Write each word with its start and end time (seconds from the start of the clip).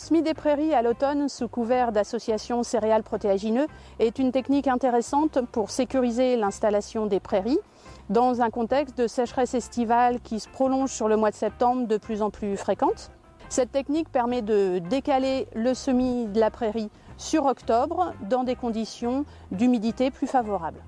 semis 0.00 0.22
des 0.22 0.34
prairies 0.34 0.74
à 0.74 0.82
l'automne 0.82 1.28
sous 1.28 1.46
couvert 1.46 1.92
d'associations 1.92 2.62
céréales 2.62 3.02
protéagineux 3.02 3.66
est 3.98 4.18
une 4.18 4.32
technique 4.32 4.66
intéressante 4.66 5.38
pour 5.52 5.70
sécuriser 5.70 6.36
l'installation 6.36 7.06
des 7.06 7.20
prairies 7.20 7.58
dans 8.08 8.40
un 8.40 8.50
contexte 8.50 8.96
de 8.96 9.06
sécheresse 9.06 9.54
estivale 9.54 10.20
qui 10.20 10.40
se 10.40 10.48
prolonge 10.48 10.90
sur 10.90 11.06
le 11.06 11.16
mois 11.16 11.30
de 11.30 11.36
septembre 11.36 11.86
de 11.86 11.98
plus 11.98 12.22
en 12.22 12.30
plus 12.30 12.56
fréquente. 12.56 13.10
Cette 13.50 13.72
technique 13.72 14.08
permet 14.08 14.42
de 14.42 14.78
décaler 14.78 15.46
le 15.54 15.74
semis 15.74 16.26
de 16.26 16.40
la 16.40 16.50
prairie 16.50 16.90
sur 17.18 17.44
octobre 17.44 18.14
dans 18.28 18.42
des 18.42 18.56
conditions 18.56 19.26
d'humidité 19.52 20.10
plus 20.10 20.26
favorables. 20.26 20.82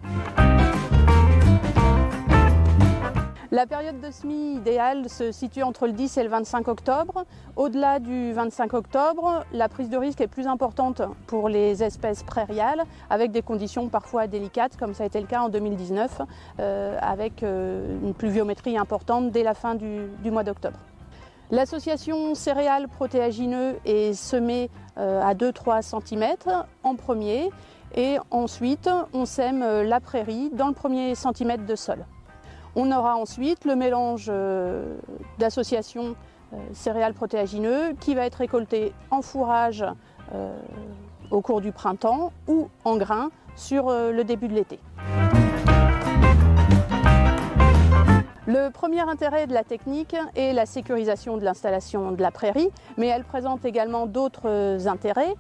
La 3.52 3.66
période 3.66 4.01
de 4.01 4.11
semis 4.11 4.55
idéale 4.55 5.11
se 5.11 5.30
situe 5.30 5.62
entre 5.62 5.87
le 5.87 5.92
10 5.92 6.16
et 6.16 6.23
le 6.23 6.30
25 6.30 6.69
octobre. 6.69 7.27
Au-delà 7.56 7.98
du 7.98 8.33
25 8.33 8.73
octobre, 8.73 9.45
la 9.52 9.69
prise 9.69 9.91
de 9.91 9.98
risque 9.98 10.23
est 10.23 10.27
plus 10.27 10.47
importante 10.47 11.02
pour 11.27 11.51
les 11.51 11.83
espèces 11.83 12.23
prairiales, 12.23 12.83
avec 13.11 13.30
des 13.30 13.42
conditions 13.42 13.91
parfois 13.91 14.27
délicates, 14.27 14.78
comme 14.78 14.95
ça 14.95 15.02
a 15.02 15.06
été 15.06 15.20
le 15.20 15.27
cas 15.27 15.42
en 15.42 15.51
2019, 15.51 16.23
euh, 16.61 16.97
avec 17.02 17.42
euh, 17.42 17.98
une 18.02 18.15
pluviométrie 18.15 18.78
importante 18.78 19.30
dès 19.33 19.42
la 19.42 19.53
fin 19.53 19.75
du, 19.75 20.09
mois 20.30 20.45
d'octobre. 20.45 20.78
L'association 21.50 22.34
céréales 22.34 22.89
protéagineux 22.89 23.77
est 23.84 24.14
semée 24.14 24.70
euh, 24.97 25.20
à 25.22 25.34
2-3 25.34 25.83
cm 25.83 26.25
en 26.84 26.94
premier 26.94 27.50
et 27.94 28.16
ensuite 28.31 28.89
on 29.12 29.27
sème 29.27 29.83
la 29.83 30.00
prairie 30.00 30.48
dans 30.55 30.69
le 30.69 30.75
premier 30.75 31.14
centimètre 31.14 31.66
de 31.66 31.77
sol. 31.77 32.06
On 32.75 32.91
aura 32.91 33.17
ensuite 33.17 33.67
le 33.67 33.77
mélange 33.77 34.28
euh, 34.31 34.97
d'associations 35.39 36.17
euh, 36.53 36.56
céréales 36.73 37.12
protéagineux 37.12 37.92
qui 38.01 38.15
va 38.15 38.25
être 38.25 38.37
récolté 38.37 38.95
en 39.11 39.20
fourrage 39.20 39.84
euh, 40.34 40.56
au 41.31 41.43
cours 41.43 41.61
du 41.61 41.70
printemps 41.70 42.33
ou 42.48 42.69
en 42.84 42.97
grains 42.97 43.31
sur 43.56 43.91
le 43.91 44.23
début 44.23 44.48
de 44.48 44.55
l'été. 44.55 44.78
Le 48.47 48.70
premier 48.70 49.00
intérêt 49.00 49.47
de 49.47 49.53
la 49.53 49.62
technique 49.62 50.17
est 50.34 50.55
la 50.55 50.65
sécurisation 50.65 51.37
de 51.37 51.45
l'installation 51.45 52.12
de 52.12 52.23
la 52.23 52.31
prairie, 52.31 52.70
mais 52.97 53.09
elle 53.09 53.25
présente 53.25 53.67
également 53.67 54.06
d'autres 54.06 54.89
intérêts. 54.89 55.34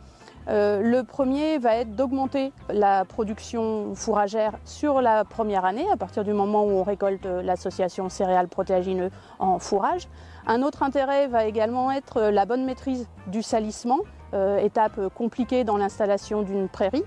Euh, 0.48 0.80
le 0.82 1.04
premier 1.04 1.58
va 1.58 1.76
être 1.76 1.94
d'augmenter 1.94 2.52
la 2.68 3.04
production 3.04 3.94
fourragère 3.94 4.52
sur 4.64 5.00
la 5.00 5.24
première 5.24 5.64
année, 5.64 5.86
à 5.92 5.96
partir 5.96 6.24
du 6.24 6.32
moment 6.32 6.64
où 6.64 6.70
on 6.70 6.82
récolte 6.82 7.24
l'association 7.24 8.08
céréales 8.08 8.48
protéagineux 8.48 9.10
en 9.38 9.58
fourrage. 9.58 10.08
Un 10.46 10.62
autre 10.62 10.82
intérêt 10.82 11.28
va 11.28 11.44
également 11.44 11.92
être 11.92 12.20
la 12.20 12.44
bonne 12.44 12.64
maîtrise 12.64 13.08
du 13.28 13.42
salissement, 13.42 14.00
euh, 14.34 14.58
étape 14.58 15.00
compliquée 15.14 15.62
dans 15.62 15.76
l'installation 15.76 16.42
d'une 16.42 16.68
prairie. 16.68 17.04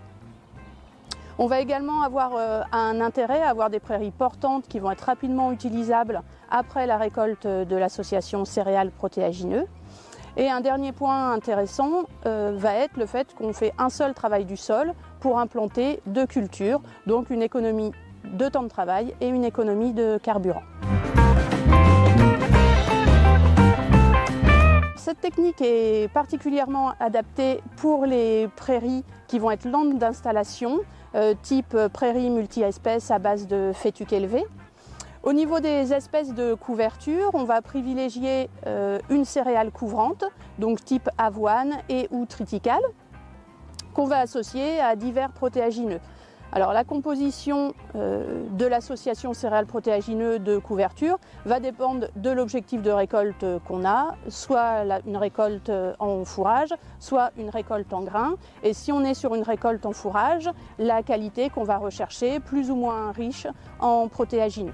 On 1.37 1.47
va 1.47 1.59
également 1.59 2.01
avoir 2.01 2.31
euh, 2.37 2.61
un 2.71 3.01
intérêt 3.01 3.41
à 3.41 3.49
avoir 3.49 3.69
des 3.69 3.81
prairies 3.81 4.11
portantes 4.11 4.69
qui 4.69 4.79
vont 4.79 4.91
être 4.91 5.01
rapidement 5.01 5.51
utilisables 5.51 6.21
après 6.49 6.87
la 6.87 6.97
récolte 6.97 7.45
de 7.45 7.75
l'association 7.75 8.45
céréales 8.45 8.91
protéagineux. 8.91 9.67
Et 10.37 10.49
un 10.49 10.59
dernier 10.59 10.91
point 10.91 11.31
intéressant 11.31 12.03
euh, 12.25 12.53
va 12.57 12.75
être 12.75 12.97
le 12.97 13.05
fait 13.05 13.33
qu'on 13.35 13.53
fait 13.53 13.71
un 13.77 13.89
seul 13.89 14.13
travail 14.13 14.43
du 14.43 14.57
sol 14.57 14.93
pour 15.21 15.39
implanter 15.39 16.01
deux 16.07 16.25
cultures, 16.25 16.81
donc 17.07 17.29
une 17.29 17.41
économie 17.41 17.93
de 18.25 18.49
temps 18.49 18.63
de 18.63 18.67
travail 18.67 19.15
et 19.21 19.29
une 19.29 19.45
économie 19.45 19.93
de 19.93 20.17
carburant. 20.17 20.63
Cette 24.97 25.21
technique 25.21 25.61
est 25.61 26.11
particulièrement 26.11 26.93
adaptée 26.99 27.61
pour 27.77 28.05
les 28.05 28.49
prairies 28.57 29.05
qui 29.27 29.39
vont 29.39 29.51
être 29.51 29.65
lentes 29.65 29.97
d'installation, 29.99 30.79
euh, 31.15 31.33
type 31.43 31.77
prairie 31.93 32.29
multi-espèces 32.29 33.09
à 33.09 33.19
base 33.19 33.47
de 33.47 33.71
fétuque 33.73 34.11
élevé. 34.11 34.43
Au 35.25 35.33
niveau 35.33 35.59
des 35.59 35.91
espèces 35.91 36.35
de 36.35 36.53
couverture, 36.53 37.31
on 37.33 37.45
va 37.45 37.59
privilégier 37.63 38.47
euh, 38.67 38.99
une 39.09 39.25
céréale 39.25 39.71
couvrante, 39.71 40.23
donc 40.59 40.85
type 40.85 41.09
avoine 41.17 41.77
et 41.89 42.07
ou 42.11 42.27
triticale, 42.27 42.83
qu'on 43.95 44.05
va 44.05 44.19
associer 44.19 44.79
à 44.79 44.95
divers 44.95 45.31
protéagineux. 45.31 45.99
Alors 46.51 46.73
la 46.73 46.83
composition 46.83 47.73
euh, 47.95 48.43
de 48.51 48.67
l'association 48.67 49.33
céréales 49.33 49.65
protéagineux 49.65 50.37
de 50.37 50.59
couverture 50.59 51.17
va 51.43 51.59
dépendre 51.59 52.05
de 52.15 52.29
l'objectif 52.29 52.83
de 52.83 52.91
récolte 52.91 53.43
qu'on 53.67 53.83
a, 53.83 54.13
soit 54.29 54.83
une 55.07 55.17
récolte 55.17 55.71
en 55.97 56.23
fourrage, 56.23 56.69
soit 56.99 57.31
une 57.39 57.49
récolte 57.49 57.91
en 57.93 58.03
grain. 58.03 58.35
Et 58.61 58.73
si 58.73 58.91
on 58.91 59.03
est 59.03 59.15
sur 59.15 59.33
une 59.33 59.43
récolte 59.43 59.87
en 59.87 59.91
fourrage, 59.91 60.51
la 60.77 61.01
qualité 61.01 61.49
qu'on 61.49 61.63
va 61.63 61.77
rechercher, 61.77 62.39
plus 62.39 62.69
ou 62.69 62.75
moins 62.75 63.11
riche 63.11 63.47
en 63.79 64.07
protéagineux. 64.07 64.73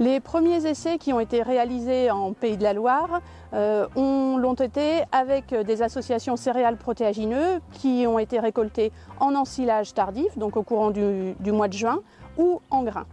Les 0.00 0.18
premiers 0.18 0.64
essais 0.64 0.96
qui 0.96 1.12
ont 1.12 1.20
été 1.20 1.42
réalisés 1.42 2.10
en 2.10 2.32
Pays 2.32 2.56
de 2.56 2.62
la 2.62 2.72
Loire 2.72 3.20
euh, 3.52 3.86
l'ont 3.94 4.54
été 4.54 5.02
avec 5.12 5.54
des 5.54 5.82
associations 5.82 6.36
céréales 6.36 6.78
protéagineux 6.78 7.60
qui 7.72 8.06
ont 8.08 8.18
été 8.18 8.40
récoltées 8.40 8.92
en 9.20 9.34
ensilage 9.34 9.92
tardif, 9.92 10.38
donc 10.38 10.56
au 10.56 10.62
courant 10.62 10.90
du, 10.90 11.34
mois 11.52 11.68
de 11.68 11.74
juin, 11.74 12.00
ou 12.38 12.62
en 12.70 12.82
grains. 12.82 13.04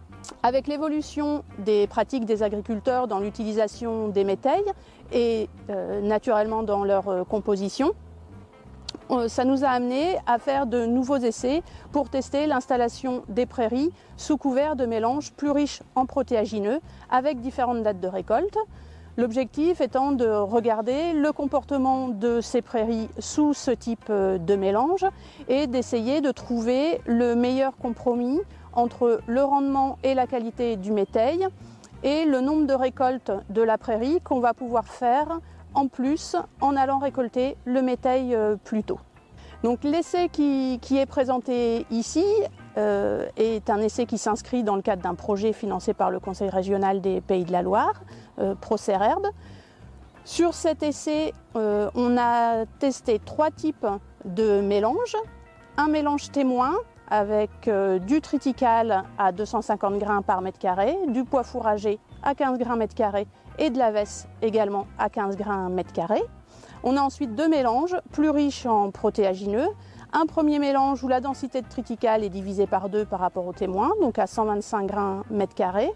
Avec 0.42 0.66
l'évolution 0.66 1.44
des 1.58 1.86
pratiques 1.86 2.24
des 2.24 2.42
agriculteurs 2.42 3.06
dans 3.06 3.20
l'utilisation 3.20 4.08
des 4.08 4.24
métailles 4.24 4.72
et 5.12 5.50
euh, 5.68 6.00
naturellement 6.00 6.62
dans 6.62 6.84
leur 6.84 7.08
euh, 7.08 7.22
composition, 7.22 7.92
ça 9.28 9.44
nous 9.44 9.64
a 9.64 9.68
amené 9.68 10.18
à 10.26 10.38
faire 10.38 10.66
de 10.66 10.84
nouveaux 10.84 11.16
essais 11.16 11.62
pour 11.92 12.10
tester 12.10 12.46
l'installation 12.46 13.22
des 13.28 13.46
prairies 13.46 13.90
sous 14.16 14.36
couvert 14.36 14.76
de 14.76 14.86
mélanges 14.86 15.32
plus 15.32 15.50
riches 15.50 15.82
en 15.94 16.06
protéagineux 16.06 16.80
avec 17.10 17.40
différentes 17.40 17.82
dates 17.82 18.00
de 18.00 18.08
récolte. 18.08 18.58
L'objectif 19.16 19.80
étant 19.80 20.12
de 20.12 20.28
regarder 20.28 21.12
le 21.12 21.32
comportement 21.32 22.06
de 22.06 22.40
ces 22.40 22.62
prairies 22.62 23.08
sous 23.18 23.52
ce 23.52 23.72
type 23.72 24.04
euh, 24.10 24.38
de 24.38 24.54
mélange 24.54 25.04
et 25.48 25.66
d'essayer 25.66 26.20
de 26.20 26.30
trouver 26.30 27.00
le 27.04 27.34
meilleur 27.34 27.76
compromis 27.76 28.38
entre 28.74 29.20
le 29.26 29.42
rendement 29.42 29.98
et 30.04 30.14
la 30.14 30.28
qualité 30.28 30.76
du 30.76 30.92
métail 30.92 31.48
et 32.04 32.26
le 32.26 32.40
nombre 32.40 32.66
de 32.66 32.74
récoltes 32.74 33.32
de 33.50 33.62
la 33.62 33.76
prairie 33.76 34.20
qu'on 34.22 34.38
va 34.38 34.54
pouvoir 34.54 34.84
faire 34.86 35.40
en 35.74 35.88
plus 35.88 36.36
en 36.60 36.76
allant 36.76 36.98
récolter 36.98 37.56
le 37.64 37.82
métail 37.82 38.34
euh, 38.34 38.56
plus 38.56 38.82
tôt. 38.82 38.98
Donc 39.62 39.82
l'essai 39.82 40.28
qui, 40.28 40.78
est 40.92 41.06
présenté 41.06 41.84
ici 41.90 42.24
euh, 42.76 43.26
est 43.36 43.70
un 43.70 43.78
essai 43.78 44.06
qui 44.06 44.18
s'inscrit 44.18 44.62
dans 44.62 44.76
le 44.76 44.82
cadre 44.82 45.02
d'un 45.02 45.16
projet 45.16 45.52
financé 45.52 45.94
par 45.94 46.10
le 46.10 46.20
Conseil 46.20 46.48
régional 46.48 47.00
des 47.00 47.20
Pays 47.20 47.44
de 47.44 47.50
la 47.50 47.62
Loire, 47.62 48.02
euh, 48.38 48.54
ProCerherbe. 48.54 49.26
Sur 50.24 50.54
cet 50.54 50.82
essai, 50.82 51.32
on 51.54 52.18
a 52.18 52.66
testé 52.78 53.18
trois 53.18 53.50
types 53.50 53.86
de 54.26 54.60
mélanges. 54.60 55.16
Un 55.78 55.88
mélange 55.88 56.30
témoin 56.30 56.74
avec 57.08 57.70
du 58.06 58.20
triticale 58.20 59.04
à 59.16 59.32
250 59.32 59.98
grains 59.98 60.20
par 60.20 60.42
mètre 60.42 60.58
carré, 60.58 60.98
du 61.08 61.24
poids 61.24 61.44
fourragé 61.44 61.98
à 62.22 62.34
15 62.34 62.58
grains 62.58 62.76
mètre 62.76 62.94
carré 62.94 63.26
et 63.58 63.70
de 63.70 63.78
la 63.78 63.90
veste 63.90 64.28
également 64.42 64.86
à 64.98 65.08
15 65.08 65.36
grains 65.36 65.68
mètre 65.68 65.92
carré. 65.92 66.22
On 66.82 66.96
a 66.96 67.00
ensuite 67.00 67.34
deux 67.34 67.48
mélanges 67.48 67.96
plus 68.12 68.30
riches 68.30 68.66
en 68.66 68.90
protéagineux. 68.90 69.68
Un 70.12 70.26
premier 70.26 70.58
mélange 70.58 71.02
où 71.04 71.08
la 71.08 71.20
densité 71.20 71.60
de 71.60 71.68
triticale 71.68 72.24
est 72.24 72.28
divisée 72.28 72.66
par 72.66 72.88
deux 72.88 73.04
par 73.04 73.20
rapport 73.20 73.46
au 73.46 73.52
témoin, 73.52 73.90
donc 74.00 74.18
à 74.18 74.26
125 74.26 74.86
grains 74.86 75.24
mètre 75.30 75.54
carré. 75.54 75.90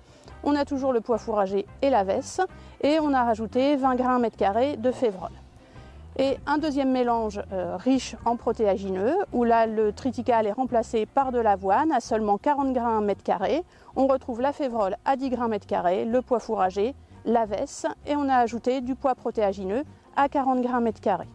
On 0.44 0.56
a 0.56 0.64
toujours 0.64 0.92
le 0.92 1.00
poids 1.00 1.18
fourragé 1.18 1.66
et 1.82 1.90
la 1.90 2.02
veste 2.02 2.42
et 2.82 2.98
on 3.00 3.14
a 3.14 3.22
rajouté 3.22 3.76
20 3.76 3.94
grains 3.94 4.18
mètre 4.18 4.36
carré 4.36 4.76
de 4.76 4.90
févrole. 4.90 5.30
Et 6.18 6.36
un 6.46 6.58
deuxième 6.58 6.90
mélange 6.90 7.40
euh, 7.52 7.76
riche 7.76 8.16
en 8.26 8.36
protéagineux, 8.36 9.14
où 9.32 9.44
là 9.44 9.66
le 9.66 9.92
triticale 9.94 10.46
est 10.46 10.52
remplacé 10.52 11.06
par 11.06 11.32
de 11.32 11.38
l'avoine 11.38 11.90
à 11.90 12.00
seulement 12.00 12.36
40 12.36 12.74
grains 12.74 13.00
mètre 13.00 13.22
carré. 13.22 13.62
On 13.96 14.06
retrouve 14.06 14.42
la 14.42 14.52
févrole 14.52 14.96
à 15.06 15.16
10 15.16 15.30
grains 15.30 15.48
mètre 15.48 15.66
carré, 15.66 16.04
le 16.04 16.20
poids 16.20 16.40
fourragé 16.40 16.94
la 17.24 17.46
veste 17.46 17.86
et 18.06 18.16
on 18.16 18.28
a 18.28 18.36
ajouté 18.36 18.80
du 18.80 18.94
poids 18.94 19.14
protéagineux 19.14 19.84
à 20.16 20.28
40 20.28 20.60
grammes 20.62 20.84
mètre 20.84 21.00
carré. 21.00 21.26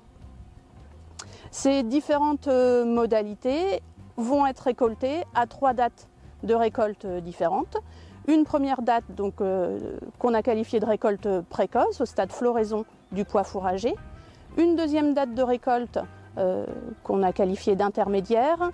Ces 1.51 1.84
différentes 1.84 2.48
euh, 2.48 2.86
modalités 2.86 3.81
vont 4.18 4.45
être 4.45 4.60
récoltées 4.60 5.24
à 5.34 5.48
trois 5.48 5.74
dates 5.74 6.07
de 6.44 6.54
récolte 6.54 7.06
euh, 7.06 7.22
différentes. 7.22 7.78
Une 8.28 8.44
première 8.44 8.81
date 8.81 9.06
euh, 9.42 9.98
qu'on 10.19 10.34
a 10.34 10.42
qualifiée 10.42 10.80
de 10.80 10.86
récolte 10.86 11.28
précoce 11.50 12.01
au 12.01 12.06
stade 12.06 12.31
floraison 12.31 12.86
du 13.12 13.24
poids 13.24 13.44
fourragé. 13.44 13.95
Une 14.57 14.75
deuxième 14.75 15.13
date 15.13 15.33
de 15.33 15.44
récolte 15.44 16.00
qu'on 17.04 17.24
a 17.24 17.33
qualifiée 17.33 17.75
d'intermédiaire 17.75 18.69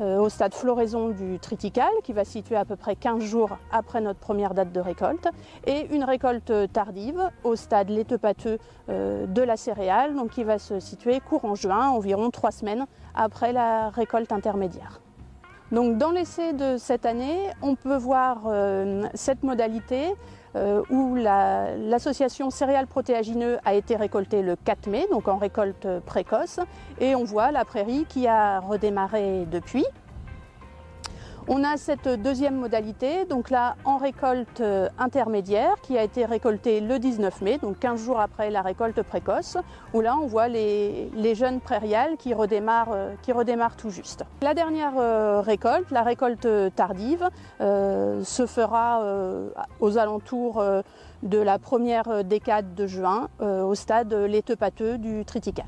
au 0.00 0.28
stade 0.28 0.54
floraison 0.54 1.08
du 1.08 1.38
triticale 1.38 1.92
qui 2.04 2.12
va 2.12 2.24
se 2.24 2.32
situer 2.32 2.56
à 2.56 2.64
peu 2.64 2.76
près 2.76 2.96
15 2.96 3.22
jours 3.22 3.56
après 3.72 4.00
notre 4.00 4.18
première 4.18 4.54
date 4.54 4.72
de 4.72 4.80
récolte 4.80 5.28
et 5.66 5.86
une 5.94 6.04
récolte 6.04 6.52
tardive 6.72 7.30
au 7.44 7.56
stade 7.56 7.88
laiteux 7.88 8.18
pâteux 8.18 8.58
de 8.88 9.42
la 9.42 9.56
céréale 9.56 10.14
donc 10.14 10.30
qui 10.30 10.44
va 10.44 10.58
se 10.58 10.80
situer 10.80 11.20
courant 11.20 11.54
juin, 11.54 11.88
environ 11.88 12.30
3 12.30 12.50
semaines 12.50 12.86
après 13.14 13.52
la 13.52 13.90
récolte 13.90 14.32
intermédiaire. 14.32 15.00
Donc 15.72 15.98
dans 15.98 16.10
l'essai 16.10 16.52
de 16.52 16.76
cette 16.76 17.06
année, 17.06 17.50
on 17.60 17.74
peut 17.74 17.96
voir 17.96 18.42
euh, 18.46 19.02
cette 19.14 19.42
modalité 19.42 20.14
euh, 20.54 20.82
où 20.90 21.16
l'association 21.16 22.50
céréales 22.50 22.86
protéagineux 22.86 23.58
a 23.64 23.74
été 23.74 23.96
récoltée 23.96 24.42
le 24.42 24.54
4 24.56 24.86
mai, 24.88 25.06
donc 25.10 25.26
en 25.26 25.36
récolte 25.36 25.86
précoce, 26.06 26.60
et 27.00 27.16
on 27.16 27.24
voit 27.24 27.50
la 27.50 27.64
prairie 27.64 28.06
qui 28.08 28.28
a 28.28 28.60
redémarré 28.60 29.44
depuis. 29.50 29.84
On 31.48 31.62
a 31.62 31.76
cette 31.76 32.08
deuxième 32.08 32.56
modalité, 32.56 33.24
donc 33.24 33.50
là 33.50 33.76
en 33.84 33.98
récolte 33.98 34.60
euh, 34.60 34.88
intermédiaire, 34.98 35.76
qui 35.80 35.96
a 35.96 36.02
été 36.02 36.24
récoltée 36.24 36.80
le 36.80 36.98
19 36.98 37.40
mai, 37.40 37.58
donc 37.58 37.78
15 37.78 38.04
jours 38.04 38.18
après 38.18 38.50
la 38.50 38.62
récolte 38.62 39.00
précoce, 39.02 39.56
où 39.94 40.00
là 40.00 40.16
on 40.20 40.26
voit 40.26 40.48
les, 40.48 41.34
jeunes 41.36 41.60
prairiales 41.60 42.16
qui 42.16 42.34
redémarrent, 42.34 42.92
euh, 42.92 43.14
qui 43.22 43.30
redémarrent 43.30 43.76
tout 43.76 43.90
juste. 43.90 44.24
La 44.42 44.54
dernière 44.54 44.94
euh, 44.98 45.40
récolte, 45.40 45.92
la 45.92 46.02
récolte 46.02 46.48
tardive, 46.74 47.30
se 47.60 48.46
fera 48.46 49.02
aux 49.80 49.98
alentours 49.98 50.62
de 51.22 51.38
la 51.38 51.58
première 51.58 52.24
décade 52.24 52.74
de 52.74 52.86
juin, 52.86 53.28
au 53.40 53.74
stade 53.74 54.12
laiteux 54.12 54.56
pâteux 54.56 54.98
du 54.98 55.24
triticale. 55.24 55.66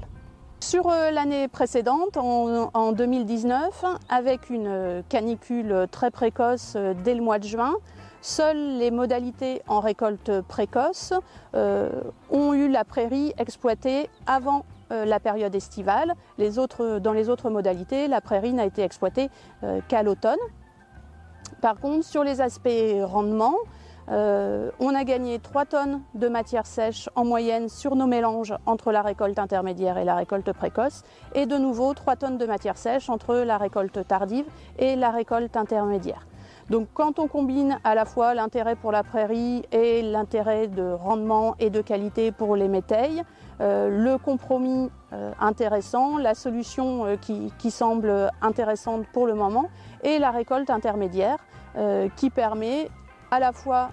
Sur 0.69 0.91
euh, 0.91 1.11
l'année 1.11 1.49
précédente, 1.49 2.19
en, 2.19 2.93
2019, 2.93 3.87
avec 4.11 4.51
une 4.51 5.03
canicule 5.09 5.87
très 5.91 6.11
précoce 6.11 6.75
euh, 6.77 6.93
dès 6.93 7.15
le 7.15 7.23
mois 7.23 7.39
de 7.39 7.45
juin, 7.45 7.75
seules 8.21 8.77
les 8.77 8.91
modalités 8.91 9.63
en 9.67 9.81
récolte 9.81 10.43
précoce 10.43 11.15
euh, 11.55 11.89
ont 12.29 12.53
eu 12.53 12.69
la 12.69 12.85
prairie 12.85 13.33
exploitée 13.39 14.11
avant 14.27 14.67
la 14.91 15.21
période 15.21 15.55
estivale. 15.55 16.15
dans 16.39 17.13
les 17.13 17.29
autres 17.31 17.49
modalités, 17.49 18.07
la 18.07 18.21
prairie 18.21 18.53
n'a 18.53 18.67
été 18.67 18.83
exploitée 18.83 19.31
qu'à 19.87 20.03
l'automne. 20.03 20.39
Par 21.63 21.79
contre, 21.79 22.05
sur 22.07 22.25
les 22.25 22.41
aspects 22.41 22.69
rendement, 23.03 23.55
euh, 24.11 24.71
on 24.81 24.95
a 24.95 25.05
gagné 25.05 25.39
3 25.39 25.67
tonnes 25.67 26.01
de 26.15 26.29
matière 26.29 26.67
sèche 26.67 27.11
en 27.15 27.25
moyenne 27.25 27.69
sur 27.69 27.95
nos 27.95 28.07
mélanges 28.07 28.55
entre 28.65 28.91
la 28.91 29.03
récolte 29.03 29.39
intermédiaire 29.39 29.99
et 29.99 30.05
la 30.05 30.15
récolte 30.15 30.51
précoce 30.53 31.03
et 31.35 31.45
de 31.45 31.57
nouveau 31.57 31.93
3 31.93 32.17
tonnes 32.17 32.39
de 32.39 32.47
matière 32.47 32.79
sèche 32.79 33.11
entre 33.11 33.35
la 33.35 33.59
récolte 33.59 34.07
tardive 34.07 34.47
et 34.79 34.97
la 34.97 35.11
récolte 35.11 35.57
intermédiaire. 35.57 36.27
Donc 36.71 36.89
quand 36.95 37.19
on 37.19 37.29
combine 37.29 37.79
à 37.85 37.95
la 37.95 38.05
fois 38.05 38.35
l'intérêt 38.35 38.77
pour 38.77 38.93
la 38.93 39.03
prairie 39.03 39.63
et 39.73 40.01
l'intérêt 40.03 40.69
de 40.69 40.91
rendement 40.91 41.55
et 41.59 41.69
de 41.69 41.81
qualité 41.83 42.33
pour 42.33 42.57
les 42.57 42.69
métailles, 42.69 43.23
euh, 43.61 43.89
le 43.91 44.17
compromis 44.17 44.91
euh, 45.13 45.33
intéressant, 45.41 46.19
la 46.19 46.35
solution 46.35 47.19
qui, 47.21 47.71
semble 47.71 48.31
intéressante 48.41 49.07
pour 49.13 49.27
le 49.27 49.35
moment 49.35 49.69
et 50.03 50.19
la 50.19 50.31
récolte 50.31 50.71
intermédiaire 50.71 51.37
qui 52.17 52.31
permet 52.31 52.89
à 53.31 53.41
la 53.41 53.53
fois 53.53 53.91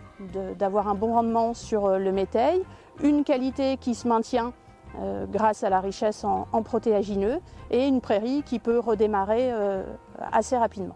d'avoir 0.57 0.87
un 0.87 0.95
bon 0.95 1.13
rendement 1.13 1.53
sur 1.53 1.85
euh, 1.85 1.97
le 1.97 2.11
métail, 2.11 2.61
une 3.01 3.23
qualité 3.23 3.77
qui 3.77 3.95
se 3.95 4.07
maintient 4.07 4.53
euh, 5.01 5.25
grâce 5.25 5.63
à 5.63 5.69
la 5.69 5.81
richesse 5.81 6.23
en, 6.23 6.45
protéagineux 6.63 7.39
et 7.69 7.85
une 7.85 7.99
prairie 7.99 8.43
qui 8.43 8.59
peut 8.59 8.79
redémarrer 8.79 9.51
euh, 9.51 9.83
assez 10.31 10.57
rapidement. 10.57 10.95